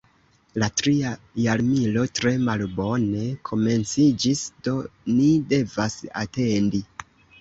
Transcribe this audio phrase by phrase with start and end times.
[0.61, 1.09] La tria
[1.47, 4.75] jarmilo tre malbone komenciĝis, do
[5.19, 6.83] ni devas atendi.